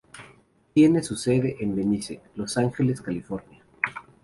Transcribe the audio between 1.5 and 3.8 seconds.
en Venice, Los Ángeles, California.